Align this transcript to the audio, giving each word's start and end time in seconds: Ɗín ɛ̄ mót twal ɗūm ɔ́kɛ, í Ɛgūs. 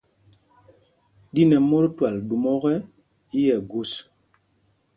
Ɗín 1.33 1.51
ɛ̄ 1.55 1.59
mót 1.69 1.85
twal 1.95 2.15
ɗūm 2.27 2.43
ɔ́kɛ, 2.53 2.71
í 3.39 3.41
Ɛgūs. 3.57 3.91